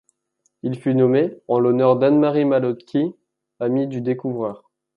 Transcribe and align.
Il 0.63 0.79
fut 0.79 0.95
nommé 0.95 1.37
en 1.47 1.59
l'honneur 1.59 1.95
d'Anne-Marie 1.95 2.45
Malotki, 2.45 3.13
amie 3.59 3.85
du 3.87 4.01
découvreur. 4.01 4.63